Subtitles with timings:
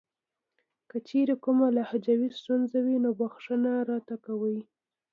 [0.89, 4.57] کچېرې کومه لهجوي ستونزه وي نو بښنه راته کوئ.